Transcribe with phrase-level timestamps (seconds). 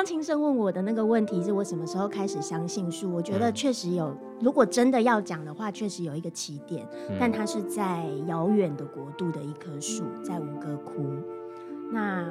[0.00, 3.12] 刚青生问我的那个问题是我什么时候开始相信树？
[3.12, 11.04] 我觉得确实有，如果真的要讲的话，确实有一个起点，嗯、但它是在遥远的国度的一棵树，在吴哥窟。
[11.92, 12.24] 那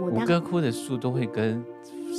[0.00, 1.64] 我吴哥窟的树都会跟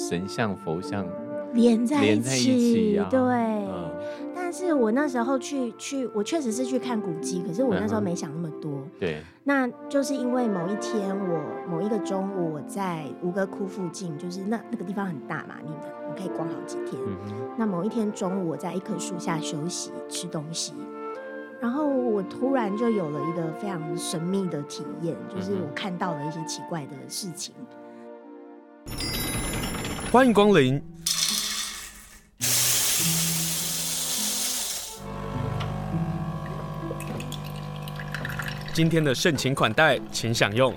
[0.09, 1.05] 神像、佛像
[1.53, 3.19] 连在一起，对。
[3.19, 3.91] 嗯
[4.35, 8.71] 但是我那时候去去，我确实是去看古迹，可是我那时候没想那么多。
[8.71, 16.93] 嗯、对，那就是因为某一天我某一个中午我在吴哥窟附近，就是那那个地方很大嘛，你你可以逛好几天。
[17.05, 17.17] 嗯、
[17.57, 20.73] 那某一天中午我在一棵树下休息吃东西，
[21.59, 27.53] 然后我突然就有了一个非常神秘的体验，就是我看到了一些奇怪的事情。
[30.09, 30.81] 欢迎光临。
[38.73, 40.73] 今天的盛情款待，请享用。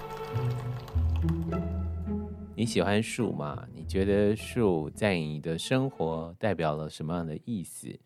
[2.55, 3.67] 你喜欢树吗？
[3.75, 7.99] 你觉得树在你的生活代表了什么样的意思？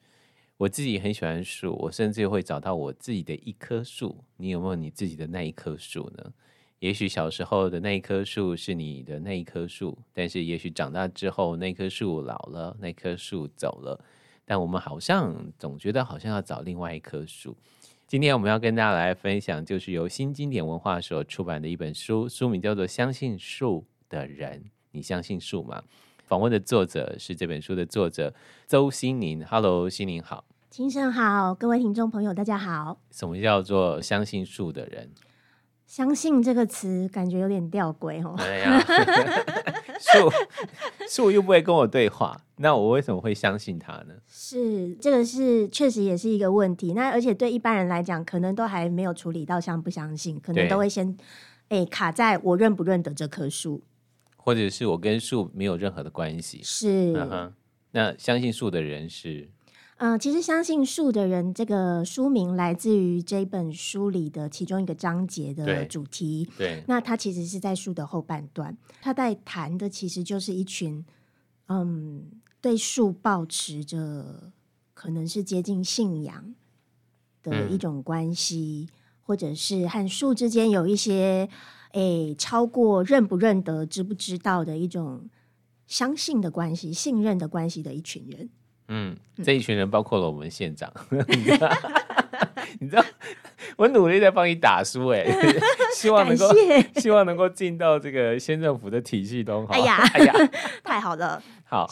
[0.58, 4.16] 我自己很喜欢树，我甚至会找到我自己的一棵树。
[4.36, 6.32] 你有没有你自己的那一棵树呢？
[6.78, 14.00] 也许小时候的那一棵树是你的那一棵树，但是也许长大之后那棵树老了，那棵树走了，
[14.44, 17.56] 但我们好像总觉得好像要找另外一棵树。
[18.10, 24.58] 今天我们要跟大家来分享，就是由新经典文化所出版的一本书，书名叫做《相信树的人》。
[24.90, 25.80] 你相信树吗？
[26.26, 28.34] 访问的作者是这本书的作者
[28.66, 29.46] 邹心宁。
[29.46, 30.44] Hello，心宁好。
[30.70, 32.98] 青生好，各位听众朋友，大家好。
[33.12, 35.08] 什么叫做相信树的人？
[35.90, 38.36] 相信这个词感觉有点吊诡哦。
[38.38, 38.80] 哎呀，
[39.98, 40.30] 树
[41.08, 42.40] 树又不会跟我对话。
[42.58, 44.14] 那我为什么会相信他呢？
[44.28, 46.92] 是这个是确实也是一个问题。
[46.92, 51.08] 那而且对一般人来讲，可能都还没有处理到相不相信，可能都会先
[51.70, 53.82] 哎、欸、卡在我认不认得这棵树，
[54.36, 56.60] 或者是我跟树没有任何的关系。
[56.62, 57.50] 是、uh-huh、
[57.90, 59.48] 那相信树的人是，
[60.00, 66.48] 嗯、呃，其实相信树的人这个书名来自于这本书里的其中一个章节的主题。
[66.58, 71.04] 对，对那它其实是在树的后半段，他在谈的其实就是一群
[71.66, 72.30] 嗯。
[72.62, 74.52] 对树保持着
[74.92, 76.54] 可能是接近信仰
[77.42, 81.48] 的一种关系，嗯、或者是和树之间有一些
[81.92, 85.30] 诶超过认不认得、知不知道的一种
[85.86, 88.50] 相信的关系、信任的关系的一群人。
[88.90, 90.92] 嗯，这一群人包括了我们县长。
[92.80, 93.04] 你知道，
[93.76, 95.24] 我努力在帮你打书，哎，
[95.96, 96.48] 希望能够
[96.96, 99.66] 希望能够进到这个县政府的体系中。
[99.68, 100.34] 哎呀，哎呀，
[100.84, 101.88] 太好了，好。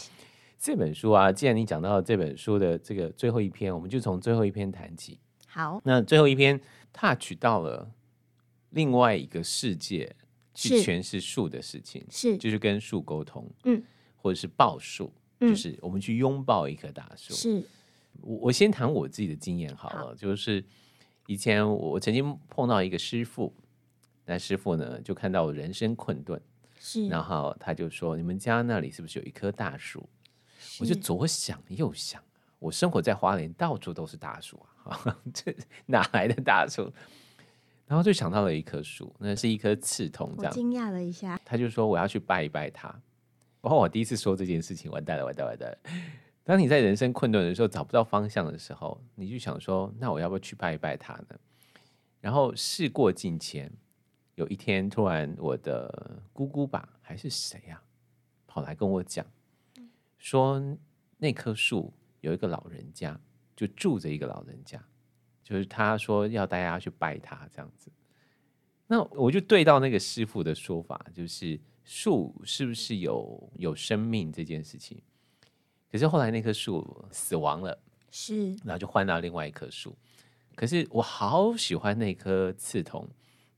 [0.60, 5.20] 这本书啊，既然你讲到这本书的这个最后一篇，我们就从最后一篇谈起。
[5.46, 6.60] 好，那最后一篇
[6.92, 7.88] touch 到了
[8.70, 10.16] 另外一个世界，
[10.52, 12.36] 去诠释树的事情，是。
[12.36, 13.80] 就是跟树沟通，嗯，
[14.16, 17.34] 或者是报树，嗯、就是我们去拥抱一棵大树。
[17.34, 17.62] 是，
[18.20, 20.64] 我我先谈我自己的经验好了，好就是
[21.26, 23.52] 以前我曾经碰到一个师傅，
[24.24, 26.40] 那师傅呢就看到我人生困顿，
[26.80, 30.08] 是，然后他就说：“你们家那里是不是有一棵大树？”
[30.80, 32.22] 我就左想右想，
[32.58, 35.54] 我生活在花莲，到处都是大树啊， 这
[35.86, 36.92] 哪来的大树？
[37.86, 40.52] 然后就想到了一棵树，那是一棵刺桐，这样。
[40.52, 42.94] 惊讶了一下，他就说我要去拜一拜他。
[43.60, 45.76] 然后我第一次说这件事情，完蛋了，完蛋，完蛋。
[46.44, 51.38] 当你在人生困顿的时候，找不到方向的时候，你就想说，那我要不要去拜一拜他呢？
[52.20, 53.70] 然后事过境迁，
[54.34, 57.82] 有一天突然我的姑姑吧，还是谁呀、
[58.46, 59.26] 跑来跟我讲。
[60.16, 60.60] 说
[61.16, 63.20] 那棵树有一个老人家，
[63.54, 64.82] 就住着一个老人家，
[65.44, 67.90] 就是他说要大家去拜他这样子。
[68.86, 75.00] 那我就对到那个师傅的说法，就是树是不是有有生命这件事情？
[75.90, 79.96] 可是后来那棵树死亡了，是，然后就换到另外一棵树。
[80.54, 83.08] 可是我好喜欢那棵刺桐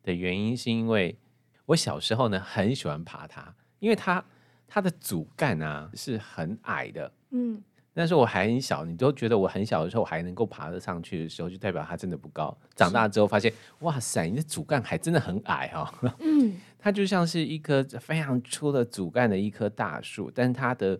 [0.05, 1.19] 的原因，是因为
[1.67, 4.25] 我小时候呢很喜欢爬它，因为它。
[4.73, 7.61] 它的主干啊是很矮的，嗯，
[7.93, 12.57] 但是我还很小，你都觉得我很小的时候还能够爬得上去的时候，就代表它真的不高。
[12.77, 20.99] 长大之后发现，哇塞，你的主干还真的很矮哈、哦， 嗯，它就像是一棵非常粗的主干的一棵大树，但它的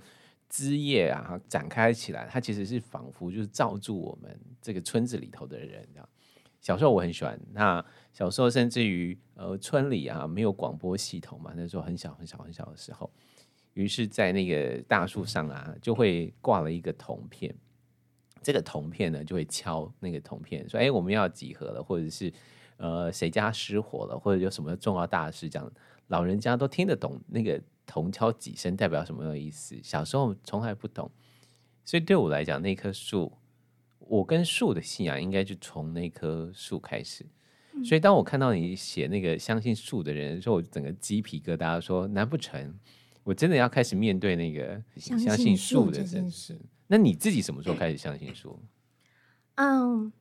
[0.49, 5.89] 枝叶啊展开起来，它其实是仿佛就是罩住我们这个村子里头的人。
[6.61, 7.83] 小时候我很喜欢，那
[8.13, 13.11] 小时候甚至于呃村里啊没有广播系统嘛，那时候很小很小很小的时候。
[13.81, 17.55] 于是，在那个大树上啊，就会挂了一个铜片。
[18.43, 22.33] 这个铜片呢，就会敲那个铜片，说：“哎，我们要集合了，或者是
[22.79, 25.73] 呃，谁家失火了，或者有什么重要大事，这样
[26.09, 29.79] 老人家都听得懂那个铜敲几声代表什么意思？
[29.83, 31.11] 小时候从来不懂，
[31.85, 33.31] 所以对我来讲，那棵树，
[33.99, 37.27] 我跟树的信仰应该就从那棵树开始。
[37.75, 42.75] 嗯、所以当我看到你写那个相信树的人的时候，我整个鸡皮疙瘩，说难不成
[43.31, 46.61] 我真的要开始面对那个相信树的人事？
[46.89, 48.59] 那你自己什么时候开始相信树？
[49.55, 50.13] 嗯，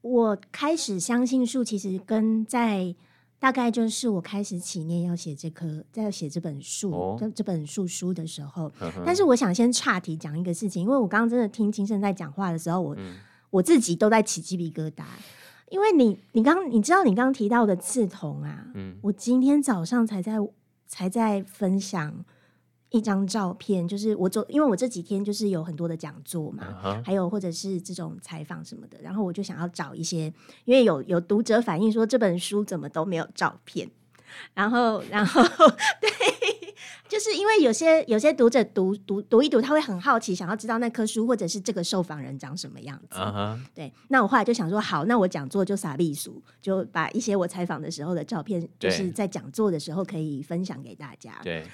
[0.00, 2.94] 我开始相信树，其实跟在。
[3.36, 6.90] 大概就是我开始起念要写这棵，在写这本书，
[7.20, 8.70] 这、哦、这本书书的时候。
[8.78, 13.16] 呵呵，但是我想先岔题讲一个事情，因为我刚刚真的听金生在讲话的时候，我、嗯、
[13.50, 15.04] 我自己都在起鸡皮疙瘩。
[15.68, 20.38] 因为你，你刚你知道你刚刚提到的刺桐啊，嗯、我今天早上才在
[20.86, 22.24] 才在分享。
[22.90, 27.04] 一张照片，就是我做，因为我这几天就是有很多的讲座嘛，uh huh.
[27.04, 30.32] 还有或者是这种采访什么的，然后我就想要找一些，
[30.64, 33.90] 因为有有读者反映说这本书怎么都没有照片，
[34.54, 35.42] 然后然后
[36.00, 36.08] 对，
[37.06, 43.18] 就是因为有些有些读者读读读一读，他会很好奇，想要知道那棵树或者是这个受访人长什么样子。
[43.18, 43.58] Uh huh.
[43.74, 51.38] 对，那我后来就想说，好，那我讲座就撒避暑，就把一些我采访的时候的照片，就是在讲座的时候可以分享给大家。
[51.42, 51.66] 对。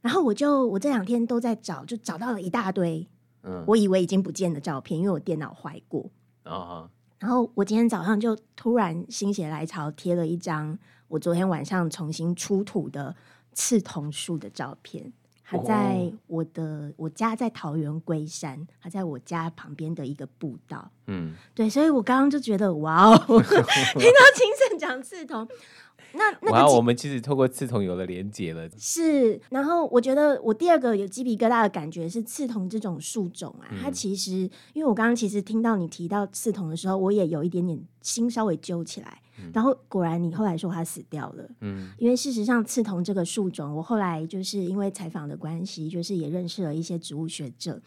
[0.00, 3.06] 然后我就我这两天都在找，就找到了一大堆，
[3.42, 6.08] 嗯，我以为已经不见的照片，因为我电脑坏过。
[6.44, 6.88] 哦，
[7.18, 13.14] 然后我今天早上就突然心血来潮贴了一张我昨天晚上重新出土的
[13.58, 15.12] 刺桐树的照片，
[15.42, 20.88] 它在我的、哦、我家在桃园龟山，它在我家旁边的一个步道。
[21.08, 25.48] 嗯，对，所以我刚刚就觉得哇哦， 听到青盛讲刺桐。
[26.12, 29.38] 那那然后我们其实透过刺桐有了连结了，是。
[29.50, 34.32] 然后我觉得我第二个有鸡皮疙瘩的感觉是刺桐这种树种啊，嗯、它其实
[34.72, 39.20] 因为我刚刚其实听到你提到刺桐的时候，我也有一点点心稍微揪起来。
[39.40, 47.80] 嗯、然后果然你后来说他死掉了，嗯，因为事实上刺桐这个树种，我后来就是因为采访的关系，就是也认识了一些植物学者。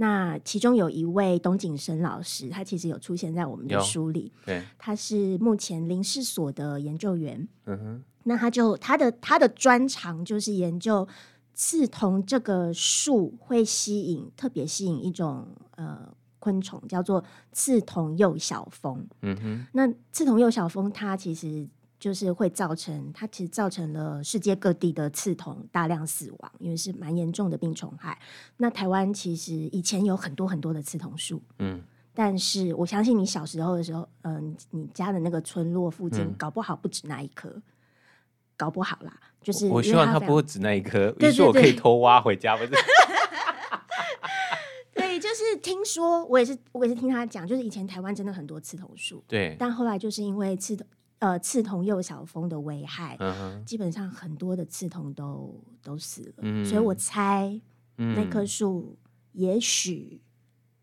[0.00, 4.32] 那其中有一位董景生老师，他其实有出现在我们的书里。
[4.46, 7.48] 对，他是目前林试所的研究员。
[7.66, 11.08] 嗯哼，那他就他的他的专长就是研究
[11.52, 19.06] 刺桐这个树会吸引特别吸引一种呃昆虫，叫做刺桐幼小蜂。
[19.22, 21.68] 嗯哼，那刺桐幼小蜂它其实。
[22.00, 28.16] 就是会造成，它其实造成了世界各地的刺桐大量死亡，因为是蛮严重的病虫害。
[28.58, 31.82] 那台湾其实以前有很多很多的刺桐树，嗯，
[32.14, 37.62] 但是我相信你小时候的时候，嗯、呃，你家的那个村落附近，搞不好不止那一棵，嗯、
[38.56, 39.12] 搞不好啦。
[39.42, 42.70] 就是我希望它不会只那一棵，于是我可以偷挖回家，不是？
[45.68, 50.86] 听说，我也是，我也是听他讲，就是以前台湾真的很多刺桐树，对，但后来就是因为刺桐。
[51.20, 57.60] 呃，刺桐幼小蜂的危害，嗯、哼基本上很多的刺桐都都死了，嗯、所以我猜、
[57.96, 58.96] 嗯、那棵树
[59.32, 60.20] 也许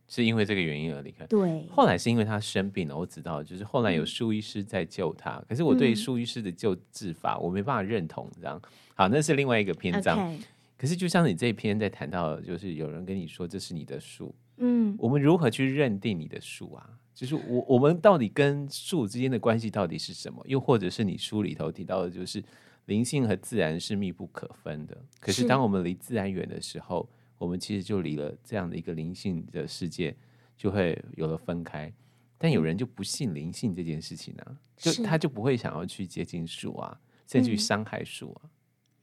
[0.10, 1.26] 是因为这个原因而离开。
[1.28, 8.62] 对，后来是因为他生病了，我知道，就是后来有树医师在救他，嗯、可是我对树医师的救治法我没办法认同，这样。
[8.94, 10.38] 好，那是另外一个篇章。
[10.78, 16.90] 可是就像你这一篇在谈到，就是有人跟你说这是你的树，嗯，我们如何去认定你的树啊？
[17.14, 20.44] 就是我我们到底跟树之间的关系到底是什么？
[20.48, 22.44] 又或者是你书里头提到的，就是
[22.88, 24.98] 灵性和自然是密不可分的。
[25.22, 30.14] 可是当我们离自然远的时候，我们其实就离了这样的一个灵性的世界，
[30.58, 31.92] 就会有了分开。
[32.38, 38.50] 但有人就不信灵性这件事情呢、啊，就他就不会想要去接近树啊，甚至去伤害树啊。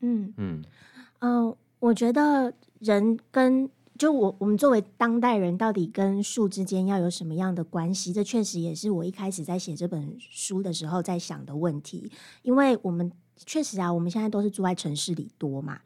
[0.01, 0.65] 嗯嗯
[1.21, 3.71] 嗯、呃，我觉得人跟。
[4.03, 8.13] 就我我们作为当代人，到底跟树之间要有什么样的关系？
[8.13, 12.11] 这确实也是我一开始在写这本书的时候在想的问题。
[12.43, 15.79] 因为我们确实啊，我们现在都是住在城市里多嘛。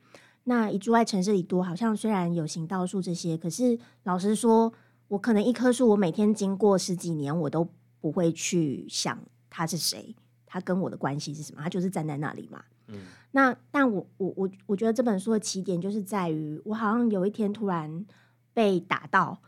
[0.44, 4.72] 那一住在城市里多，好像虽然有行道树这些，可是老实说，
[5.08, 7.68] 我可能一棵树，我每天经过十几年，我都
[8.00, 9.18] 不会去想
[9.50, 12.64] 它是谁，它跟我的关系是什么，它就是站在那里嘛。
[12.88, 13.00] 嗯，
[13.32, 18.06] 那但我我我我觉得这本书的起点就是在于我好像有一天突然
[18.52, 19.40] 被打到，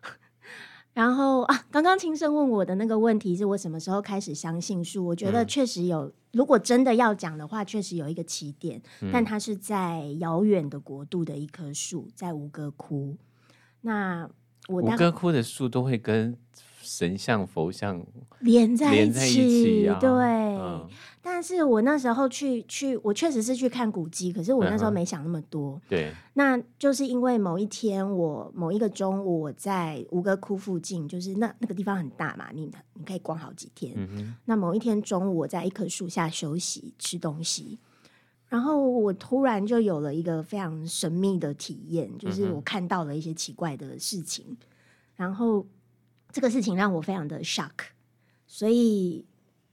[0.94, 5.06] 然后啊，刚刚青生问我的那个问题是我什么时候开始相信树？
[5.06, 13.16] 我觉得确实有，嗯、如果真的要讲的话，确实有一个起点，嗯、但它是在遥远的国度的一棵树，在吴哥窟。
[13.82, 14.28] 那
[14.68, 16.36] 我吴哥窟的树都会跟。
[16.88, 18.02] 神像、佛像
[18.40, 20.08] 连在一起，在一起啊、对。
[20.10, 20.88] 嗯、
[21.20, 25.74] 但是我那时候去去，我确实是去看古迹，可是我那时候没想那么多。
[25.74, 33.94] 嗯、对，那就是因为某一天，我某一个中午，我在吴哥窟附近，就是那那个地方很大嘛，你你可以逛好几天。
[34.46, 37.78] 那某一天中午，我在一棵树下休息吃东西，
[38.48, 44.56] 然后我突然就有了一个非常神秘的体验，就是我看到了一些奇怪的事情，嗯、
[45.16, 45.66] 然后
[46.30, 47.70] 这个事情让我非常的 shock，
[48.46, 49.24] 所以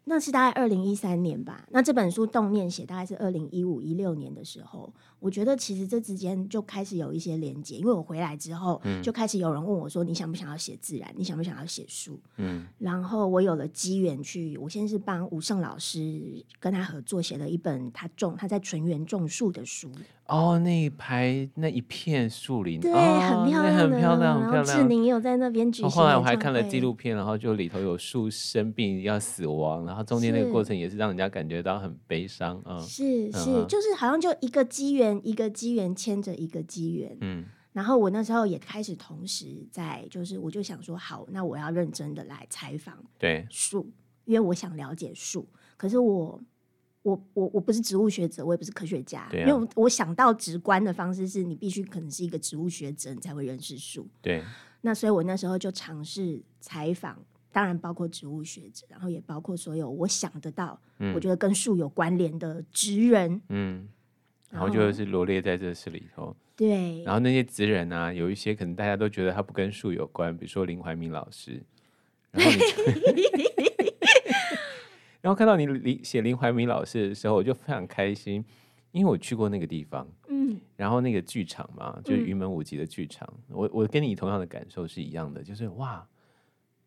[0.05, 1.65] 那是大概二零一三年吧。
[1.71, 4.93] 那这本书动念写大概是二零一五一六年的时候。
[5.19, 11.12] 我觉得其实这之间就开始有一些连接，因为我回来之后，嗯、就开始有人问我说：“你想不想要写自然？
[11.17, 19.91] 你想不想要写书？”嗯，然后我有了机缘去，我先是帮吴胜老师跟他合作写了一本他种他在纯园种树的书。
[20.27, 25.89] 哦，那一排那一片树林，对，哦、很漂亮，很漂亮，很漂亮志宁有在那边举行、哦。
[25.89, 32.79] 后来我还看了纪录片，然后就里头有树生病要死亡，然后中间那个过程也是让人家感觉到很悲伤啊。
[32.79, 35.15] 是是，嗯、就是好像就一个机缘。
[35.24, 43.89] 一个机缘牵着一个机缘，嗯，然后我那时候也开始同时在，就是我就想说，好，那我要认真的来采访对树，
[44.25, 45.48] 因为我想了解树。
[45.77, 46.39] 可是我
[47.05, 54.07] 我我我不是植物学者，我也不是科学家，啊，因为我想到直观的方式是你必须可能是一个植物学者，你才会认识树。
[54.24, 54.43] 对，
[54.81, 57.15] 那所以我那时候就尝试采访，
[57.51, 63.88] 当然包括植物学者，然后也包括所有我想得到，嗯，我觉得跟树有关联的职人，嗯。
[64.50, 67.03] 然后就是罗列在这事里头，对。
[67.03, 71.62] 然后那些职人啊，有一些可能大家都觉得他不跟树有关，比如说林怀民老师。
[72.31, 72.51] 然后，
[75.25, 78.46] 然后看到你林写林怀民老师的时候，我就非常开心，
[78.91, 80.62] 因为我去过那个地方，嗯。
[80.75, 86.08] 然后那个剧场嘛，就是云门舞集的剧场，嗯、我我跟你同样的感受是一样的，就是哇，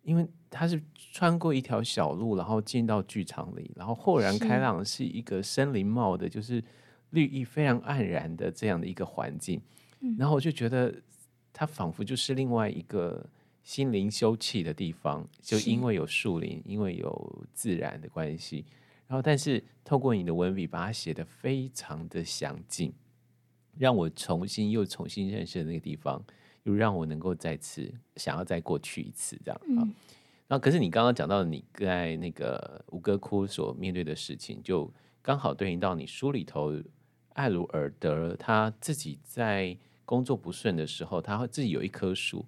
[0.03, 6.63] 因为他是穿过一条小路，然后进到剧场里，然后豁然开朗，是一个森林茂的，就是。
[7.13, 9.59] 绿意非常黯然的这样的一个环境，
[10.01, 10.95] 嗯、然后我就觉得
[11.55, 13.25] 它仿佛就是另外一个
[13.69, 18.65] 心灵休憩的地方，就因为有树林，因为有自然的关系。
[19.07, 22.91] 然后，但是透过你的文笔把它写得非常的详尽，
[23.77, 26.25] 让我重新又重新认识那个地方，
[26.63, 29.61] 又让我能够再次想要再过去一次这样。
[29.69, 29.77] 嗯、
[30.47, 36.83] 然后，可是你刚刚讲到你在那个吴哥窟所面对的事情，就刚好对应到你书里头。
[37.35, 42.47] 艾鲁尔德他自己在工作不顺的时候，他会自己有一棵树，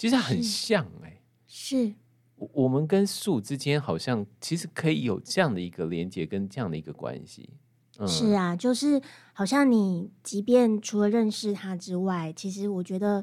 [0.00, 1.92] 其实很像哎、欸，是
[2.36, 7.50] 我我们跟树之间好像其实可以有这样的一个连接跟这样的一个关系。
[7.98, 8.98] 嗯、是啊，就是
[9.34, 13.20] 好像你即便除了认识他之外，其实我觉得，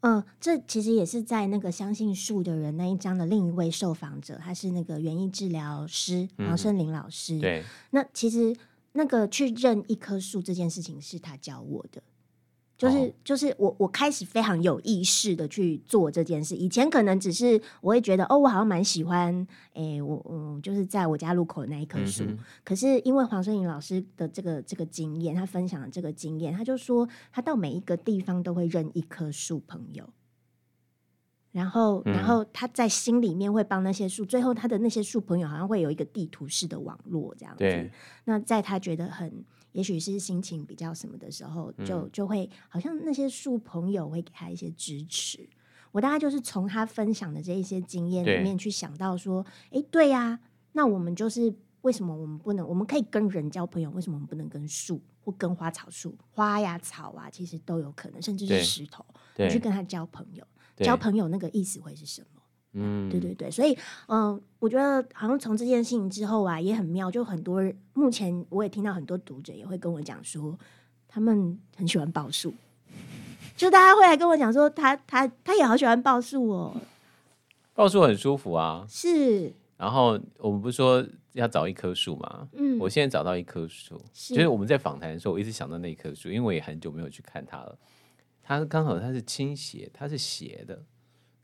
[0.00, 7.38] 嗯、呃，这其实也是在那个相信树的人那一章的另一位受访者，他是那个园艺治疗师黄胜林老师。
[7.38, 8.54] 嗯、对，那其实。
[8.94, 12.02] 那个去认一棵树这件事情是他教我的，
[12.82, 13.10] 就是、oh.
[13.22, 16.56] 就是我我开始非常有意识的去做这件事。
[16.56, 19.32] 以前可能只是我会觉得哦，我好像蛮喜欢，
[19.74, 22.24] 诶、欸，我嗯，就是在我家路口的那一棵树。
[22.24, 22.44] Mm hmm.
[22.64, 30.08] 可是因为黄胜颖老师的这个这个经验，他分享的这个经验，他就说他到每一个地方都会认一棵树朋友。
[31.52, 37.90] 然后，然后他在心里面会帮那些树，嗯、最后他的那些树朋友好像会有一个地图式的网络这样子。
[38.24, 45.48] 那在他觉得很，也许是心情比较什么的时候，就就会好像那些树朋友会给他一些支持。
[45.90, 50.40] 我大概就是从他分享的这一些经验里面去想到说，哎对，对呀，
[50.72, 52.66] 那我们就是为什么我们不能？
[52.66, 59.04] 我们可以跟人交朋友，为什么我们不能跟树或跟花草树、花呀草啊，其实都有可能，甚至是石头，
[59.36, 60.46] 你去跟他交朋友。
[60.78, 62.41] 交朋友那个意思会是什么？
[62.74, 63.72] 嗯，对对对，所以
[64.06, 67.10] 嗯、呃，我觉得好像从这件事情之后啊，也很妙。
[67.10, 70.58] 就很多人目前我也听到很多读者也会跟我讲说，
[71.06, 72.54] 他们很喜欢报数，
[73.56, 76.76] 就大家会来跟我讲说他，他他他也好喜欢报数哦，
[77.74, 78.86] 报数很舒服啊。
[78.88, 79.52] 是。
[79.76, 82.48] 然后我们不是说要找一棵树吗？
[82.52, 87.76] 嗯，我现在找到一棵树，是就是我们在访谈的时候，我一直想到那棵树，因为我也很久没有去看它了。
[88.44, 90.80] 它刚好它是倾斜，它是斜的，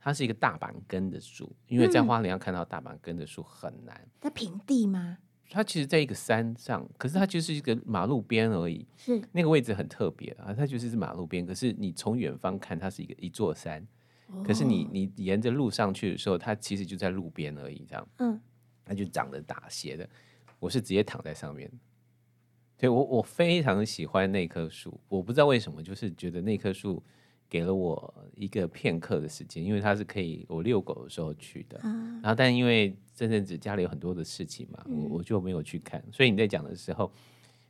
[0.09, 1.55] 它是一个大板根的树。
[1.67, 4.09] 因为在花莲要看到大板根的树很难。
[4.21, 5.19] 在平地吗？
[5.51, 8.87] 它其实在一个山上，可是它就是一个马路边而已。
[8.97, 11.45] 是那个位置很特别啊，它就是是马路边。
[11.45, 13.87] 可是你从远方看，它是一个一座山。
[14.29, 18.09] 哦、可是你你沿着路上去的时候，它其实就在路边而已，这样。
[18.19, 18.41] 嗯，
[18.85, 20.09] 它就长得打斜的。
[20.59, 21.71] 我是直接躺在上面。
[22.77, 27.03] 对，我我非常喜欢那棵树，我不知道为什么，就是觉得那棵树
[27.49, 31.79] 给了我一个片刻的时间，因为它是可以我遛狗的时候去的。
[31.79, 35.99] 啊、然后，但因为这阵子家里有很多的事情嘛，我我就没有去看。
[36.07, 37.11] 嗯、所以你在讲的时候，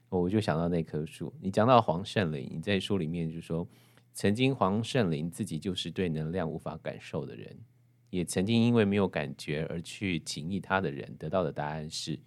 [0.08, 1.32] 我就想到那棵树。
[1.40, 3.66] 你讲到黄圣林，你在书里面就说，
[4.12, 7.56] 曾经黄圣林自己就是对能量无法感受的人，
[8.10, 12.18] 也曾经因为没有感觉而去请益他的人，得到的答案是，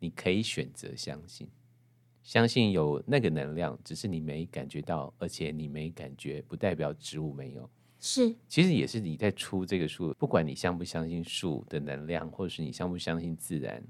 [0.00, 1.46] 你可以选择相信。
[2.30, 7.68] 相信有那个能量，只是你没感觉到，而且你没感觉，不代表植物没有。
[7.98, 13.82] 是，其实也是你在出这个树，不管你相不相信树的能量，或者是你相不相信自然，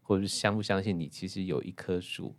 [0.00, 2.34] 或者是相不相信你其实有一棵树，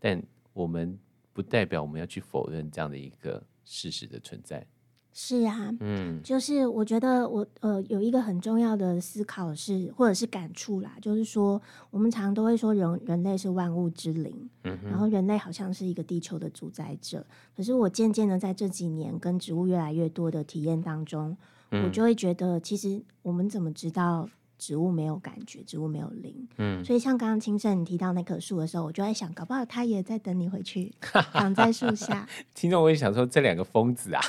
[0.00, 0.20] 但
[0.52, 0.98] 我们
[1.32, 4.66] 不代表我们要去否认这样的一个事实的存在。
[5.12, 17.26] 是啊，嗯，就是我觉得我呃有一个很重要的思考是，或者是感触啦，就是说我们常常都会说人人类是万物之灵，嗯，然后人类好像是一个地球的主宰者。
[17.56, 21.36] 可是我渐渐的在这几年跟植物越来越多的体验当中，
[21.72, 24.28] 嗯，我就会觉得，其实我们怎么知道？
[24.60, 32.28] 植物没有感觉，植物没有灵，嗯，所以像刚刚清盛你提到那棵树的时候，我就在想，搞不好他也在等你回去，躺在树下。
[32.54, 34.20] 听众，我也想说，这两个疯子啊，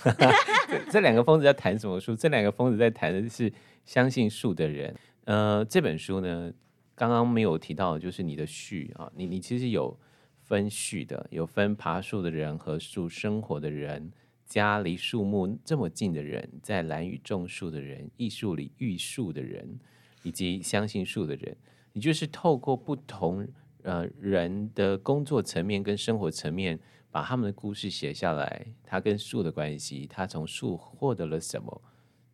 [0.69, 2.15] 这 这两个疯子在谈什么书？
[2.15, 3.51] 这两个疯子在谈的是
[3.85, 4.95] 相信树的人。
[5.25, 6.51] 呃，这本书呢，
[6.95, 9.99] 刚刚没有提到，就是你的序啊，你你其实有
[10.39, 14.11] 分序的，有分爬树的人和树生活的人，
[14.45, 19.77] 家离树木这么近的人，在蓝雨种树的人，艺术里育树的人。
[20.23, 21.55] 以及相信树的人，
[21.93, 23.47] 你就是透过不同
[23.83, 31.81] 呃人的工作层面跟生活层面，把他们的故事写下来，他跟树的关系，他从树获得了什么，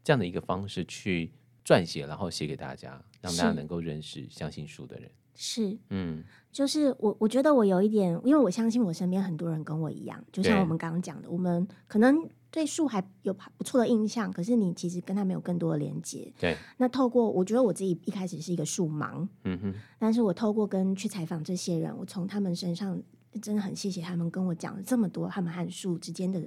[0.03, 1.31] 这样的一个方式去
[1.65, 5.09] 撰写，然后写给大家，让大家能够认识相信树的人。
[5.37, 12.27] 是，嗯，就是我我觉得我有一点，因为我相信我身边很多人跟我一样，就像我们刚刚讲的，我们可能。
[12.49, 16.33] 对树还有不错的印象，可是你其实跟他没有更多的连接。
[16.39, 22.99] 对，那透过我觉得我自己一开始是一个树盲，嗯哼，但是我透过跟去采访这些人，我从他们身上
[23.41, 26.41] 真的很谢谢他们跟我讲了这么多他们和树之间的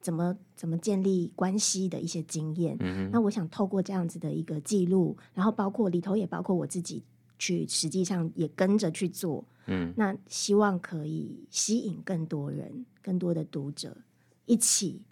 [0.00, 2.76] 怎么怎么建立关系的一些经验。
[2.80, 7.02] 嗯哼，那我想透过这样子的一个记录，然后包括里头也包括我自己
[7.38, 13.96] 去实际上也跟着去做，嗯，那希望可以吸引更多人、更多的读者
[14.44, 15.02] 一起。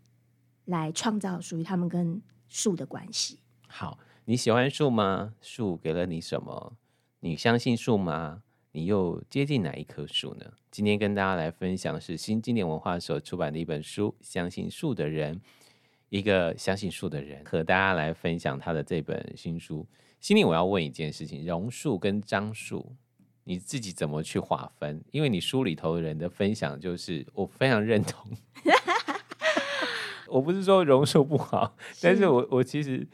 [0.66, 3.38] 来创造属于他们跟树的关系。
[3.68, 5.34] 好，你喜欢树吗？
[5.42, 6.74] 树给了你什么？
[7.20, 8.42] 你相信树吗？
[8.72, 10.46] 你又接近哪一棵树呢？
[10.70, 15.37] 今天跟大家来分享的是新经典文化所出版的一本书《相信树的人》，
[16.08, 19.87] 一个相信树的人和大家来分享他的这本新书。
[20.24, 22.96] 心里我要问一件事情：榕树跟樟树，
[23.44, 25.04] 你自己怎么去划分？
[25.10, 28.30] 因为你书里头的人的分享，就是我非常认同。
[30.26, 33.06] 我不是说榕树不好，但是我我其实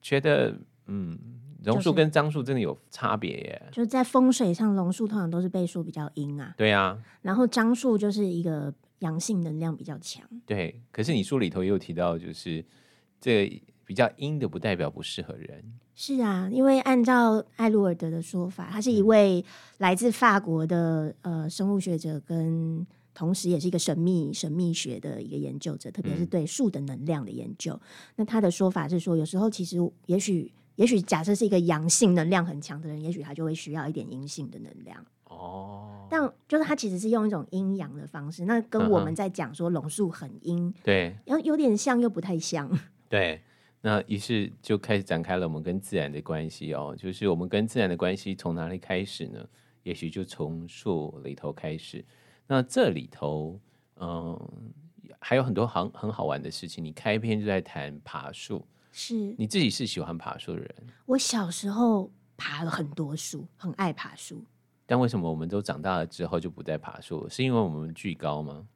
[0.00, 1.18] 觉得，嗯，
[1.64, 3.62] 榕树跟樟树真的有差别耶。
[3.72, 6.54] 就是在风水上，榕树通常都是被说比较阴啊。
[6.56, 6.96] 对啊。
[7.22, 10.24] 然后樟树就是一个阳性能量比较强。
[10.46, 10.80] 对。
[10.92, 12.64] 可是你书里头也有提到，就是
[13.20, 15.62] 这个比较阴的不代表不适合人。
[15.94, 19.44] 是啊，因为按照艾鲁尔德的说法，他是一位
[19.78, 22.86] 来自法国的呃生物学者跟。
[23.16, 27.72] 同时，也是一个神秘神秘学的一个研究者，特别是对树的能量的研究。
[27.72, 27.80] 嗯、
[28.16, 35.00] 那他的说法是说，有时候其实也许，也许假设是一个阳性能量很强的人，也许他就会需要一点阴性的能量。
[35.26, 38.44] 哦，但就是他其实是用一种阴阳的方式。
[38.46, 42.68] 那跟我们在讲说榕树很阴，对，然后有点像又不太像。
[43.08, 43.40] 对，
[43.86, 49.46] 那于是就开始展开了我们跟自然的关系哦，就是我们跟自然的关系从哪里开始呢？
[49.82, 52.02] 也许就从树里头开始。
[52.46, 53.60] 那这里头，
[53.96, 54.40] 嗯，
[55.20, 56.82] 还有很多很很好玩的事情。
[56.82, 60.74] 你开篇就在谈爬树，是你自己是喜欢爬树的人。
[61.04, 64.42] 我小时候爬了很多树，很爱爬树。
[64.86, 67.28] 但为什么我们都长大了之后就不再爬树了？
[67.28, 68.66] 是因为我们惧高吗？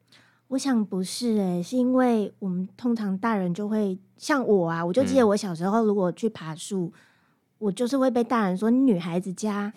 [0.48, 6.92] 我想不是诶，是因为我们通常大人就会像我啊，我就记得我小时候如果去爬树，嗯、
[7.58, 9.72] 我就是会被大人说，女孩子家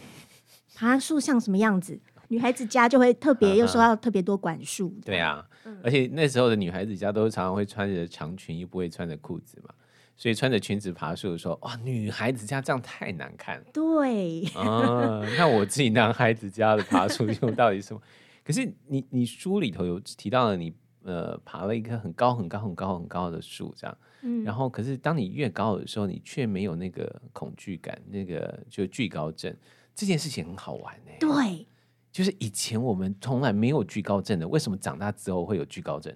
[0.74, 2.00] 爬树像什么样子？
[2.30, 4.96] 女孩子家就会特别，又受到特别多管束。
[5.04, 5.46] 对啊，
[5.84, 9.74] 而且那时候的女孩子家都常常会穿着长裙，又不会穿着裤子嘛，
[10.16, 13.66] 所以穿着裙子爬树的时候，哇，女孩子家这样太难看了。
[13.74, 18.02] 对，啊，那我自己男孩子家的爬树 又到底什么？
[18.44, 20.74] 可是你你书里头有提到了你
[21.04, 29.56] 呃爬了一棵很高很高很高很高的树，这样，嗯，然后可是当你越高的时候，你却没有那个恐惧感，那个就惧高症，
[29.94, 31.12] 这件事情很好玩呢。
[31.20, 31.66] 对。
[32.12, 36.14] 就是以前我们从来没有惧高症的，为什么长大之后会有惧高症？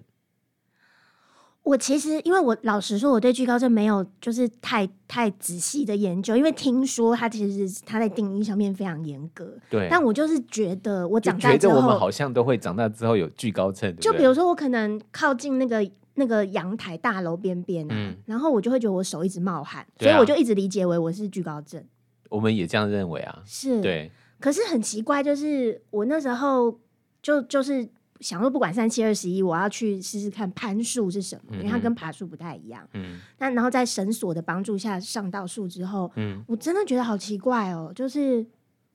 [1.66, 9.52] 我其实，因为我老实说，我对惧高症没有就是太太仔细的研究，因为听说它其实它在定义上面非常严格。
[9.68, 13.92] 对，但我就是觉得我长大之后，觉得我们好像都会长大之后有惧高症。
[13.96, 21.84] 就比如说，我可能靠近那个那个阳台大楼边边啊，嗯，然后我就会觉得我手一直冒汗，所以我就一直理解为我是惧高症。
[22.30, 24.12] 我们也这样认为啊，是，对。
[24.38, 26.78] 可是很奇怪，就是我那时候
[27.20, 27.88] 就就是
[28.20, 32.88] 想说，不管三七二十一，我要去试试看攀树是什么，因为它跟爬树不太一样。
[32.94, 38.42] 嗯，那然后在绳索的帮助下上到树之后，嗯，我真的觉得好奇怪哦，就是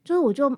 [0.03, 0.55] 就是我就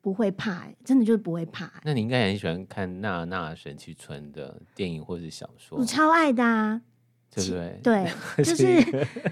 [0.00, 1.70] 不会怕，真的就是不会怕。
[1.84, 6.80] 那你应该很喜欢看《娜娜神奇村》的电影或者小说，我超爱的啊。
[7.32, 7.80] 对不对？
[7.82, 8.10] 对，
[8.42, 8.82] 就是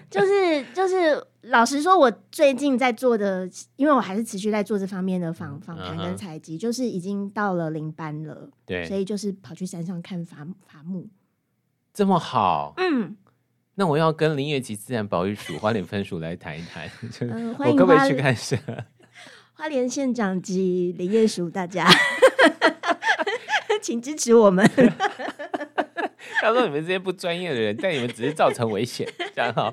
[0.08, 11.08] 就是就是，老实说，我最近在做的，因为我还是持续在做这方面的访访谈跟采集，就是已经到了林班了，对，所以就是跑去山上看伐伐木，
[11.92, 13.16] 这么好，嗯，
[13.74, 16.88] 那我要跟林业及自然保育署花莲分署来谈一谈，
[17.20, 18.56] 嗯、我可不可以去看一下？
[19.54, 21.84] 花莲县长及林业署，大家
[23.82, 24.64] 请支持我们。
[26.40, 29.72] 他说：“你们这些不专业的人，但你们只是造成危险，这样哈。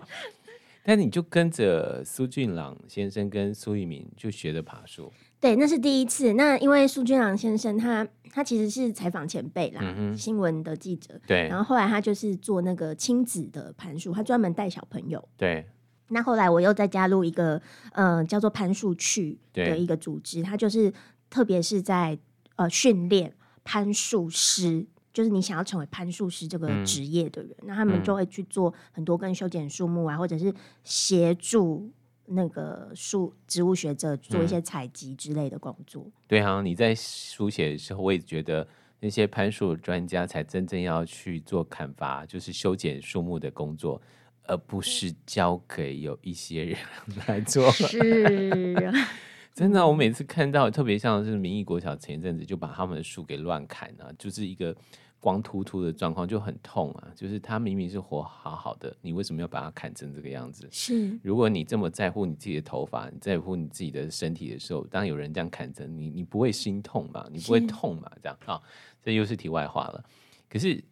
[0.84, 5.12] 但你就跟着苏俊朗先生跟苏一鸣就学着爬树。
[5.40, 6.34] 对，那是第一次。
[6.34, 11.20] 那因为苏俊朗先生他他其实是采访前辈啦，嗯、新闻的记者。
[11.26, 11.48] 对。
[11.48, 15.28] 然后后来他就是做那个亲子的攀树，他专门带小朋友。
[15.36, 15.66] 对。
[16.10, 17.60] 那后来我又再加入一个
[17.94, 20.94] 呃叫做攀树去的一个组织，他就是
[21.32, 22.16] 特别是在
[22.58, 24.86] 呃训练攀树师。
[25.16, 31.90] 就是你想要成为攀树师这个职业的人，嗯，那他们就会去做很多跟修剪树木啊，或者是协助
[32.26, 36.04] 那个树植物学者做一些采集之类的工作。
[36.04, 38.68] 嗯、对啊，你在书写的时候，我也觉得
[39.00, 44.02] 那些攀树专家才真正要去做砍伐，就是修剪树木的工作，
[44.44, 46.78] 而不是交给有一些人
[47.26, 47.72] 来做。
[47.72, 48.76] 是。
[49.56, 54.76] 真的，我每次看到，特别像是民意国小前一阵子就把他们的树给乱砍啊，就是一个。
[55.18, 57.12] 光秃秃的状况就很痛啊！
[57.16, 60.70] 就是他明明是活好好的，你为什么要把它砍成这个样子？
[60.72, 67.28] 是，如果你这么在乎你自己的头发，你在乎你自己的身体的时候，当有人这样砍成你，你不会心痛吗？
[67.32, 68.12] 你不会痛吗？
[68.22, 68.62] 这样啊，
[69.02, 70.06] 这又是题外话了。
[70.48, 70.84] 可是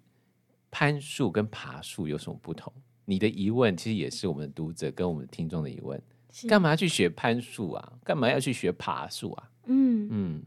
[0.71, 2.73] 攀树跟爬树有什么不同？
[3.05, 6.01] 你的疑问其实也是我们的读者跟我们听众的疑问：
[6.47, 7.93] 干嘛要去学攀树啊？
[8.03, 9.49] 干嘛要去学爬树啊？
[9.65, 10.43] 嗯嗯。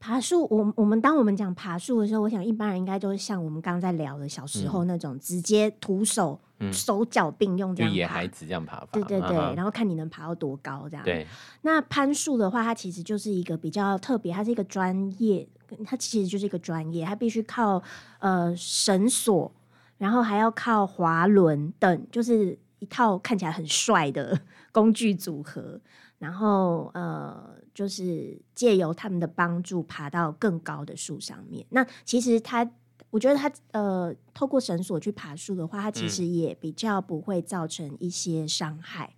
[0.00, 8.86] 爬树，我我们当我们讲爬树的时候，我想一般人应该都是像我们刚刚在聊的小时候那种，直接徒手、嗯、手脚并用这样野孩子这样爬法。
[8.92, 11.04] 对对对，然后看你能爬到多高这样。
[11.04, 11.26] 对。
[11.62, 15.48] 那攀树的话，它其实就是一个比较特别，它是一个专业，
[15.84, 17.82] 它其实就是一个专业，它必须靠
[18.20, 19.50] 呃绳索，
[19.96, 24.40] 然后还要靠滑轮等，就是一套看起来很帅的
[24.72, 25.80] 工具组合。
[26.18, 31.64] 然后呃，就是借由他们的帮助爬到更高的树上面。
[31.70, 32.68] 那其实他，
[33.10, 39.14] 我觉得他呃，透过绳索去爬树的话，他其实也比较不会造成一些伤害，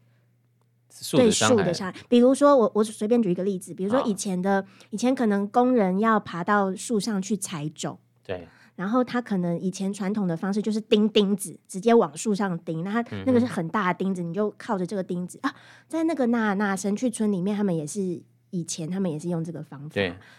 [0.90, 1.98] 树对树的伤害。
[2.06, 8.46] 比如说，我我随便举一个例子，比如说以前的以前可能工人要爬到树上去采种，对。
[8.80, 12.82] 然后他可能以前传统的方式就是钉钉子，直接往树上钉。
[12.82, 15.54] 那他那个是很大的钉子，你就靠着这个钉子啊，
[15.86, 18.00] 在那个那那神去村里面，他们也是
[18.48, 19.92] 以前他们也是用这个方法，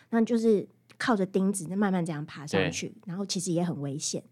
[0.10, 4.24] 那就是靠着钉子，慢慢这样爬上去，然后其实也很危险。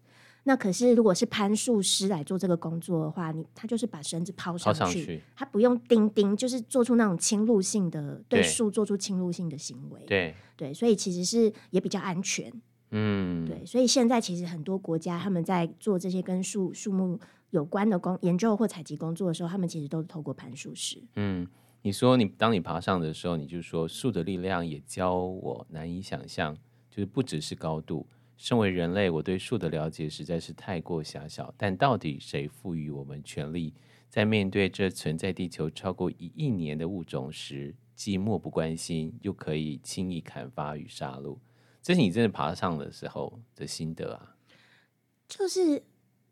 [0.42, 12.52] 那可是如果是攀树师来做这个工作的话，你他就是把绳子抛上去，上去他不用钉钉，就是做出那种侵入性的对树做出侵入性的行为，对对，所以其实是也比较安全。
[12.90, 17.18] 嗯，对，所以现在其实很多国家他们在做这些跟树树木
[17.50, 21.00] 有关的工研究或采集工作的时候，他们其实都是透过攀树师。
[21.14, 21.46] 嗯，
[21.82, 26.56] 你说你当你爬上的时候，你就说树的力量也教我难以想象，
[26.90, 28.06] 就是不只是高度。
[28.36, 31.52] 身为人类，我对树的了解实在是太过狭小。
[31.58, 33.74] 但到底谁赋予我们权利，
[34.08, 41.36] 在面对这存在地球超过一亿年的物种时，既漠不关心，又可以轻易砍伐与杀戮？
[41.82, 44.34] 这是你真的爬上的时候的心得啊？
[45.28, 45.82] 就是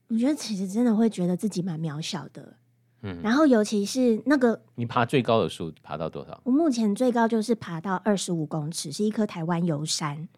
[0.08, 2.56] 我觉得其实真的会觉得自己蛮渺小的，
[3.02, 6.40] 嗯，然后尤其是那个你爬最高的树爬到多少？
[6.44, 10.28] 我目前最高就是爬到二十五公尺，是一棵台湾油杉。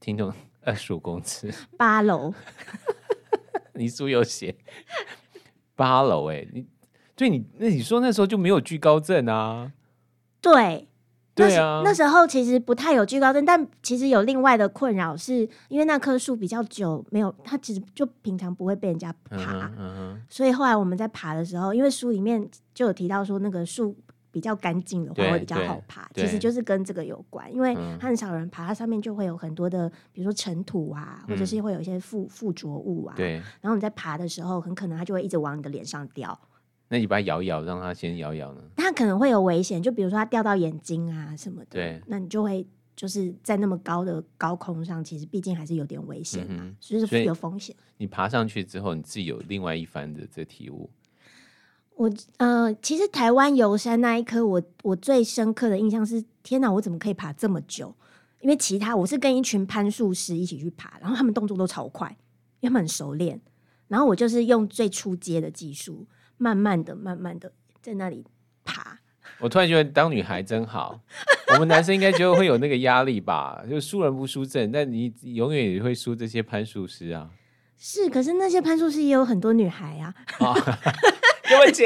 [0.00, 0.32] 听懂？
[0.62, 2.34] 二十五公尺，八楼。
[3.74, 4.56] 你书有写
[5.76, 6.30] 八楼？
[6.30, 6.66] 哎，你
[7.14, 9.72] 对你那你说那时候就没有惧高症啊？
[10.40, 10.87] 对。
[11.46, 23.96] 对啊，那时候其实不太有惧高症，但其实有另外的困扰，是因为那棵树比较久没有，它其实就平常不会被人家爬，嗯嗯、所以后来我们在爬的时候，因为书里面就有提到说，那个树
[24.30, 36.38] 比较干净的话会比较好爬，其实就是跟这个有关，因为很少人爬，它上面就会有很多的，比如说尘土啊，或者是会有一些附附着物啊，对，然后你在爬的时候，很可能它就会一直往你的脸上掉。
[36.88, 38.62] 那你把它摇一摇，让它先摇一摇呢？
[38.76, 41.66] 它可能会有危险，就比如说它掉到眼睛啊什么的。
[41.70, 47.76] 对，那你就会就是在那么高的高空上，其实毕竟还是有点危险嘛，嗯、就是有风险。
[47.98, 50.88] 你爬上去之后，你自己有另外一番的这体悟。
[51.94, 57.94] 我呃，其实台湾游山那一刻，我我最深刻的印象是：天哪，我怎么可以爬这么久？
[58.40, 62.08] 因为其他我是跟一群攀树师一起去爬，然后他们动作都超快，
[62.60, 63.40] 因为他们很熟练。
[63.88, 66.06] 然后我就是用最初阶的技术，
[66.38, 68.24] 慢慢的、慢慢的在那里
[68.64, 68.98] 爬。
[69.40, 70.98] 我突然觉得当女孩真好。
[71.54, 73.62] 我们男生应该就会有那个压力吧？
[73.68, 77.30] 就输人不输阵，但你永远也会输这些攀树师啊。
[77.76, 80.14] 是，可是那些攀树师也有很多女孩啊。
[80.40, 80.54] 哦
[81.48, 81.84] 对不起，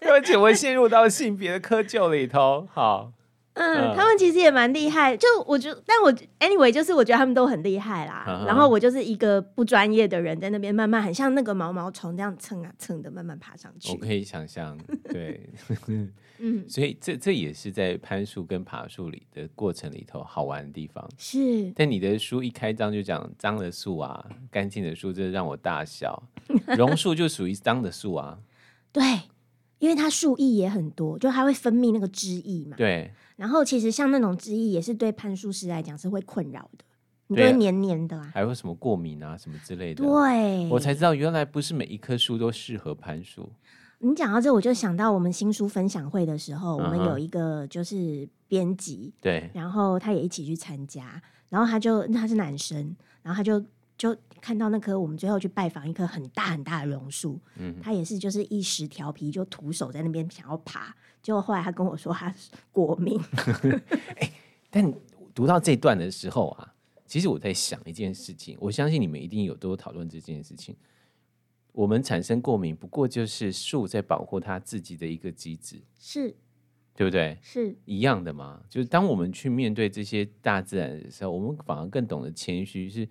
[0.00, 2.68] 对不起，我陷入到性别的窠臼里头。
[2.72, 3.12] 好。
[3.54, 8.24] 嗯，他们其实也蛮厉害，就我觉得，但我 anyway 就是我觉得他们都很厉害啦。
[8.26, 8.46] Uh.
[8.46, 13.92] 然后我就是一个不专业的人，在那边慢慢，很像那个毛毛虫这样蹭啊蹭的慢慢爬上去。
[13.92, 14.78] 我可以想象，
[15.10, 15.50] 对，
[16.38, 21.06] 嗯， 所以这这也是在攀树跟爬树里的过程里头好玩的地方。
[21.18, 26.22] 是，但你的书一开张就讲脏的树啊，干净的树，这让我大笑。
[26.76, 28.38] 榕树就属于脏的树啊，
[28.90, 29.02] 对，
[29.82, 33.10] 因为它树液也很多，就它会分泌那个汁液嘛，对。
[33.34, 36.84] 然后其实像那种汁液也是对攀树师来讲是会困扰的，
[37.26, 40.04] 你会黏黏的啊，还有什么过敏啊什么之类的。
[40.04, 43.50] 对，我才知道原来不是每一棵树都适合攀树。
[43.98, 53.60] 你讲到这，我就想到我们新书分享会的时候，我们有一个就是编辑，对，然后他也一起去参加，然后他就他是男生，然后他就
[53.96, 60.94] 就看到那棵我们最后去拜访一棵很大很大的榕树，嗯，他也是就是一时调皮就徒手在那边想要爬。
[61.22, 62.34] 结果后来他跟我说他
[62.72, 63.16] 过敏，
[64.16, 64.32] 欸，
[64.70, 64.92] 但
[65.32, 66.74] 读到这段的时候啊，
[67.06, 70.74] 其实我在想一件事情，我相信你们一定有都讨论这件事情。
[71.70, 76.34] 我们产生过敏，不过就是树在保护它自己的一个机制，是，
[76.94, 77.38] 对不对？
[77.40, 78.60] 是一样的嘛？
[78.68, 82.90] 就是当我们去面对这些大自然的时候，我们反而更懂得谦虚。
[82.90, 83.08] 是，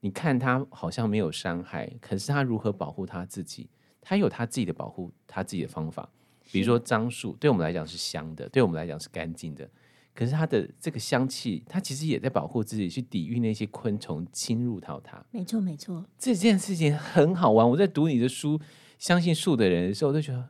[0.00, 3.68] 你看他好像没有伤害，可是他如何保护他自己？
[4.00, 6.08] 他有他自己的保护他自己的方法。
[6.50, 9.68] 比如说樟树，对我们来讲是香的，对我们来讲是干净的。
[10.12, 15.24] 可是它的这个香气，它其实也在保护自己，去抵御那些昆虫侵入到它。
[15.30, 16.04] 没错，没错。
[16.18, 17.70] 这件事情很好玩。
[17.70, 18.58] 我在读你的书
[18.98, 20.48] 《相信树的人》的时候，我都觉得，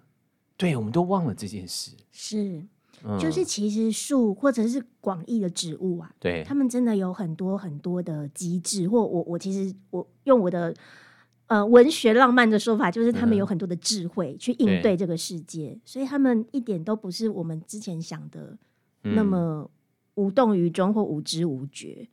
[0.57, 1.93] 对，我们都忘了这件事。
[2.11, 2.67] 是，
[3.05, 8.89] 嗯、就是其实树或者是广义的植物啊，对，他们真的有很多很多的机制。
[8.89, 10.75] 或我我其实我用我的。
[11.47, 18.57] 呃，文学浪漫的说法就是他们有很多的智慧去应对这个世界，嗯、所以他们一点都不是我们之前想的
[19.03, 19.69] 那么
[20.15, 22.09] 无动于衷或无知无觉。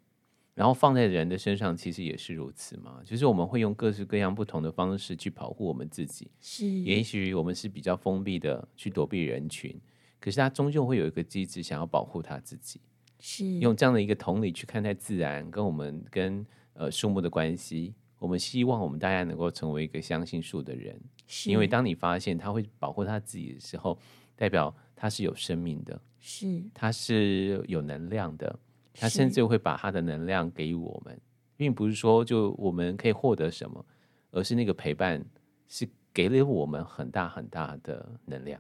[0.56, 6.32] 然后放在人的身上，其实也是如此嘛，就是我们会用各式各样不同的方式去保护我们自己。
[6.42, 9.80] 是，也许我们是比较封闭的去躲避人群，
[10.20, 12.82] 可是他终究会有一个机制想要保护他自己。
[13.20, 17.94] 是，用这样的一个同理去看待自然跟我们跟呃树木的关系。
[18.20, 23.96] 我们希望我们大家能够成为一个相信树的人，是因为当你发现他会保护他自己的时候，
[24.36, 28.60] 代表他是有生命的，是他是有能量的，
[28.94, 31.20] 他甚至会把他的能量给予我们，
[31.56, 33.86] 并不是说就我们可以获得什么，
[34.32, 35.24] 而是那个陪伴
[35.68, 38.60] 是给了我们很大很大的能量。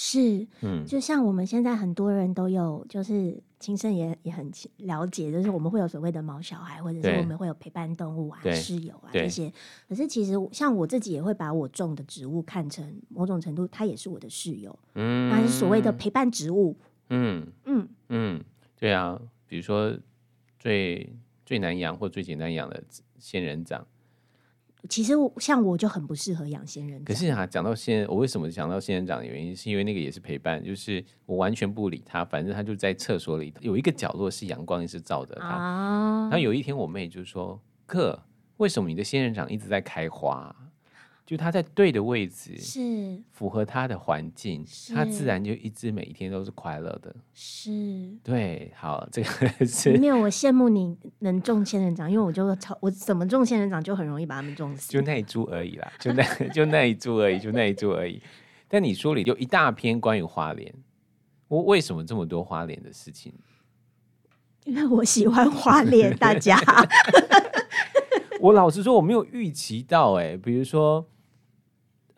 [0.00, 9.52] 是，嗯，就像我们现在很多人都有，就是亲身也也很了解，就是我们会有所谓的毛小孩，或者是我们会有陪伴动物啊、室友啊这些。
[9.88, 16.76] 可是其实像我自己也会把我种的植物看成某种程度，它也是我的室友，嗯，那是所谓的陪伴植物，
[17.10, 18.44] 嗯嗯嗯，
[18.78, 19.92] 对啊，比如说
[20.60, 21.12] 最
[21.44, 22.80] 最难养或最简单养的
[23.18, 23.84] 仙人掌。
[24.88, 27.04] 其实像我就很不适合养仙人掌。
[27.04, 35.46] 可是啊，讲到仙，我为什么讲到仙人掌的原因，是因为那个也是陪伴，就是我完全不理它，反正它就在厕所里有一个角落是阳光一直照着它。
[35.46, 38.22] 啊、然后有一天我妹就说：“哥，
[38.58, 40.54] 为什么你的仙人掌一直在开花？”
[41.28, 44.64] 就它在对的位置，是符合它的环境，
[44.94, 47.14] 它自然就一直每一天都是快乐的。
[47.34, 47.70] 是，
[48.24, 50.18] 对，好，这个是没有。
[50.18, 54.90] 我羡慕你能种仙人掌，因为我就超我怎么种仙人掌就很容易把它们种死。
[54.90, 58.22] 就那一株而已啦，就那就那一株而已，就那一株而已。
[58.66, 60.74] 但你书里有一大篇关于花莲，
[61.48, 63.34] 我为什么这么多花莲的事情？
[64.64, 66.58] 因为我喜欢花莲，大家。
[68.40, 71.06] 我老实说，我没有预期到，哎，比如说。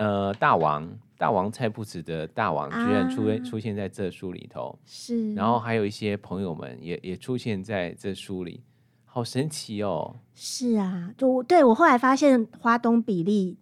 [0.01, 8.63] 呃，大王，大王菜不子的大王居然出、啊、出现在这书里头，是，然后还有一些朋友们也也出现在这书里，
[9.05, 10.17] 好神奇哦！
[10.35, 13.59] 是啊，就对我后来发现花东比利，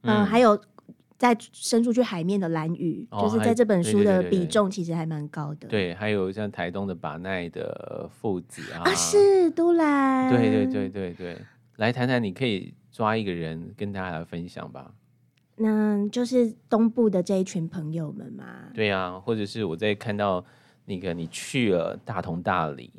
[0.00, 0.60] 呃、嗯，还有
[1.16, 5.68] 在伸出去海面的蓝屿，哦、就是在这本书的比重其实还蛮高的。
[5.68, 11.38] 对，还有像台东的把奈的父子啊，啊是都来，对对对对对，
[11.76, 14.92] 来谈谈，你可以抓一个人跟大家来分享吧。
[15.58, 18.44] 那就是东部的这一群朋友们嘛。
[18.74, 20.44] 对啊，或者是我在看到
[20.84, 22.90] 那个你去了大同大理，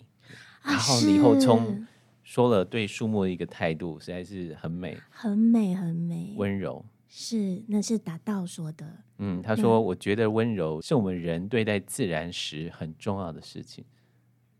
[0.62, 1.88] 啊、然后李厚聪
[2.24, 6.84] 说了对树木的一个态度，实在是很美，很美，很美，温柔。
[7.08, 8.86] 是，那是达道说的。
[9.18, 13.84] 嗯，他说：“我觉得温柔是我们人对待自然时很重要的事情，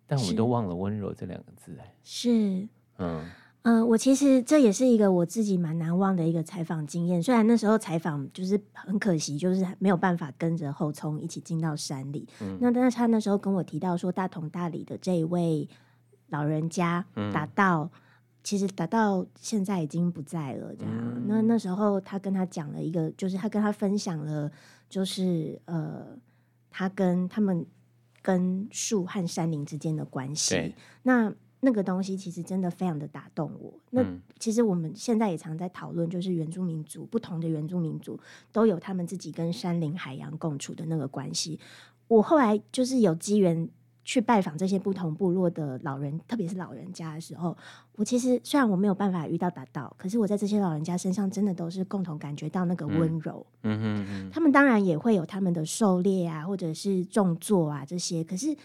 [0.08, 3.24] 但我们都忘了温柔这两个字。”哎，是，嗯。
[3.64, 7.22] 嗯、呃，我其实这也是一个我自己蛮难忘的一个采访经验。
[7.22, 12.28] 虽然那时候采访就是很可惜，就是没有办法跟着后聪一起进到山里。
[12.42, 15.68] 嗯、那但是他那时候跟我提到说，大同大理的这一位
[16.30, 17.90] 老人家达到，嗯、
[18.44, 20.74] 其实达到现在已经不在了。
[20.76, 24.50] 这样，嗯、那那时候他跟他讲了一个，就是他跟他分享了，
[24.90, 26.06] 就是呃，
[26.72, 27.66] 他跟他们
[28.22, 30.74] 跟树和山林之间的关系。
[31.04, 33.74] 那那个东西其实真的非常的打动我。
[33.90, 34.02] 那
[34.38, 38.18] 其实我们现在也常在讨论，就是原住民族不同的原住民族
[38.52, 41.60] 都有他们自己跟山林、海洋共处的那个关系。
[42.08, 43.68] 我后来就是有机缘
[44.04, 47.56] 去拜访这些不同部落的老人，特别是老人家的时候，
[47.98, 53.46] 我其实虽然我没有办法遇到达到，可是我在这些老人家身上真的都是共同感觉到那个温柔。
[53.64, 54.30] 嗯嗯嗯。
[54.32, 58.56] 他们当然也会有他们的狩猎啊，或者是种作啊这些，可是。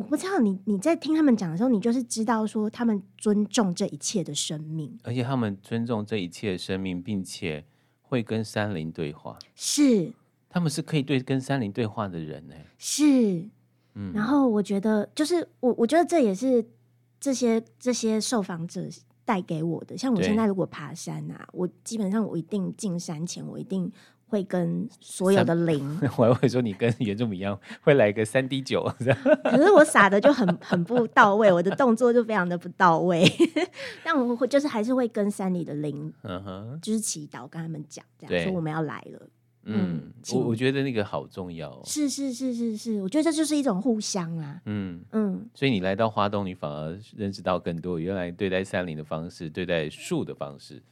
[0.00, 7.62] 我不知道你你在听他们讲的时候，你就是知道说他们尊重这一切的生命，而且他们尊重这一切的生命，并且
[8.00, 9.38] 会跟山林对话。
[9.54, 10.10] 是，
[10.48, 12.54] 他们是可以对跟山林对话的人呢。
[12.78, 13.44] 是，
[13.92, 14.10] 嗯。
[14.14, 16.64] 然后我觉得，就是我我觉得这也是
[17.20, 18.88] 这些这些受访者
[19.26, 19.98] 带给我的。
[19.98, 23.92] 像我现在如果爬山啊，我基本上我一定进山前，我一定。
[24.30, 25.84] 会跟所有的零，
[26.16, 28.82] 我还会说你跟原住民一样，会来个三滴酒。
[29.44, 33.24] 可是我撒的就很 很不到位，我的动作就非常的不到位。
[34.04, 39.28] 但我会就是还是会跟山里的灵，嗯哼，就是祈祷跟他们讲，这样对说我们要来了。
[39.64, 41.82] 嗯，嗯我我觉得那个好重要哦。
[41.84, 44.60] 是是是是是，我觉得这就是一种互相啊。
[44.64, 50.82] 嗯嗯，所以你来到花东，你反而认识到更多原来对待山林的方式，对待树的方式。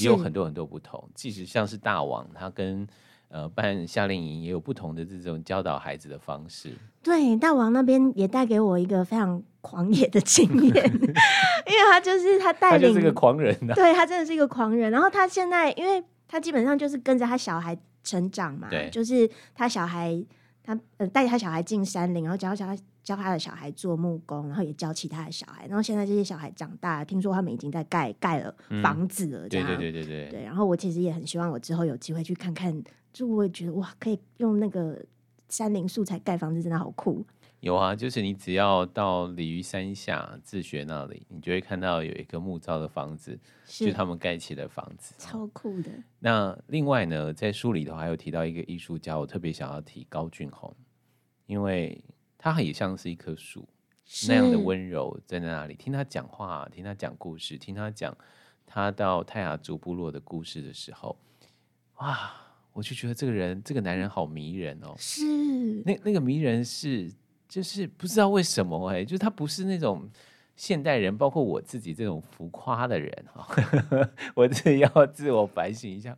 [0.00, 2.86] 也有很多很多不同，即使像是大王，他跟
[3.28, 6.72] 呃办夏令营也有不同的这种教导孩子的方式。
[7.02, 10.74] 对，大王那边也带给我一个非常狂野的经验，
[11.66, 13.56] 因为他就是他带领，他就是个狂人。
[13.74, 14.90] 对，他真的是一个狂人。
[14.90, 20.20] 然后他现在，因为他基本上就是跟着他小孩成长嘛，对，就是他小孩，
[20.64, 22.76] 他呃带着他小孩进山林，然后教小孩。
[23.06, 30.40] 教他的小孩做木工，然后也教其他的小孩，然后现在这些小孩长大，听说他们已经在盖盖了房子了，这样、嗯、对对对对对。
[30.40, 35.00] 对，然后我其实也很希望我之后有机会去看看，就我也觉得哇，可以用那个
[35.48, 37.24] 山林素材盖房子，真的好酷。
[37.60, 45.92] 有啊，就是你只要到鲤鱼山下自学那里，你就会看到有一个木造的房子，是就是他们盖起的房子，超酷的。
[46.18, 50.74] 那另外呢，在书里头还有提到一个艺术家，我特别想要提高俊宏，
[51.46, 52.02] 因为。
[52.52, 53.66] 他也像是一棵树，
[54.28, 58.16] 那样的温柔，在那里听他讲话，听他讲故事，听他讲
[58.64, 61.16] 他到泰雅族部落的故事的时候，
[61.96, 62.30] 哇，
[62.72, 64.94] 我就觉得这个人，这个男人好迷人哦。
[64.96, 65.24] 是，
[65.84, 67.12] 那那个迷人是，
[67.48, 70.08] 就是不知道为什么哎，就是他不是那种
[70.54, 73.48] 现代人，包括我自己这种浮夸的人哈。
[74.36, 76.16] 我自己要自我反省一下，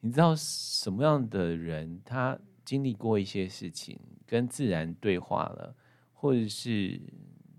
[0.00, 2.38] 你知道什么样的人他？
[2.66, 5.74] 经历过一些事情，跟自然对话了，
[6.12, 7.00] 或者是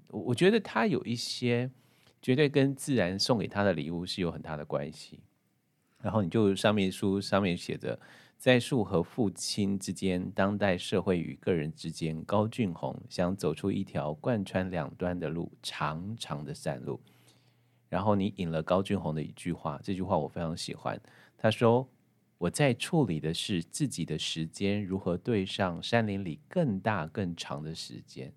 [0.10, 1.72] 我我觉得他有一些
[2.22, 5.22] 绝对跟自然送给他的礼物是有很大的关系。
[6.02, 7.98] 然后你就上面书上面写着，
[8.38, 17.00] 在树和父亲之间，当代社会与个人之间，高俊宏想走出一条贯穿两端的路，长长的山路。
[17.88, 21.02] 然后你引了高俊宏的一句话，这句话我非常喜欢，
[21.38, 21.88] 他说。
[22.38, 28.32] 我在处理的是自己的时间如何对上山林里更大更长的时间。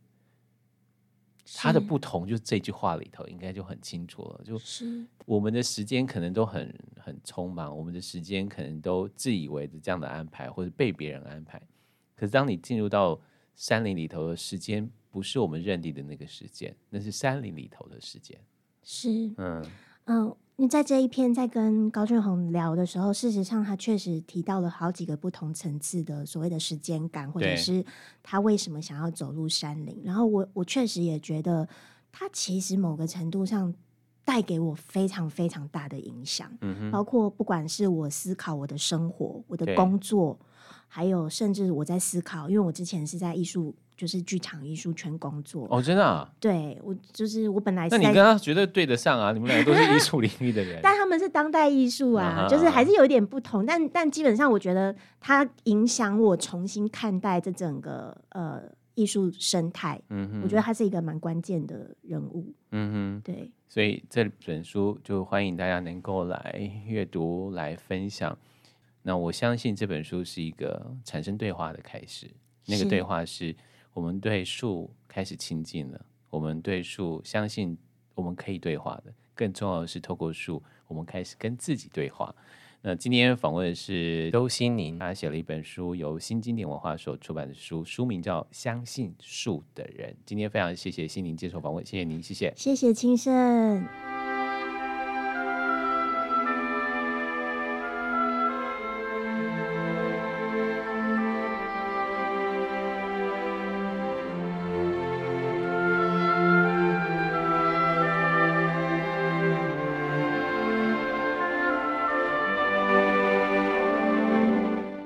[1.57, 4.41] 它的不同，就这句话里头应该就很清楚了。
[4.45, 11.61] 就是我们的时间可能都很很匆忙，我们的时间可能都自以为的这样的安排，或者被别人安排。
[12.15, 13.21] 可是当你进入到
[13.57, 18.39] 山林里头的时间，不是我们认定的那个时间，那是山林里头的时间。
[18.83, 19.67] 是，嗯
[20.05, 20.37] 嗯。
[20.61, 27.83] 你在这一篇在跟高俊宏聊的时候，事实上他确实提到了好几个不同层次的所谓的时间感，或者是
[28.23, 29.99] 他为什么想要走入山林。
[30.05, 31.67] 然后我我确实也觉得，
[32.13, 33.75] 他其实某个程度上
[34.23, 36.53] 带给我非常非常大的影响。
[36.61, 40.39] 嗯哼，包括不管是我思考我的生活、我的工作，
[40.87, 43.75] 还有甚至我在思考，因为我之前是在艺术。
[44.01, 46.27] 就是剧场艺术圈工作哦，真的啊？
[46.41, 47.99] 对，我就是我本来是。
[47.99, 49.31] 那你跟他绝对对得上啊！
[49.31, 53.67] 你们两个都是艺术领域的人， 但他们是当代艺术啊，啊就是还是有点不同。
[53.67, 58.63] 但但基本上，我觉得他影响我重新看待这整个呃
[58.95, 60.01] 艺术生态。
[60.09, 62.55] 嗯哼，我觉得他是一个蛮关键的人物。
[62.71, 63.53] 嗯哼，对。
[63.69, 68.35] 所以这本书就欢迎大家能够来阅读、来分享。
[69.03, 72.27] 那我相信这本书是一个产生对话的开始。
[72.65, 73.55] 那个对话是。
[74.01, 77.77] 我们对树开始亲近了，我们对树相信
[78.15, 79.13] 我们可以对话的。
[79.35, 82.35] 更重要的是，透过树，我们开始跟自己对话。
[82.81, 90.11] 那今天访问的是周欣宁，他写了一本书，由新经典文化所出版的书，书名叫《相信树的人》。
[90.25, 94.20] 今天非常谢谢欣宁接受访问，谢谢您，谢谢，谢谢青盛。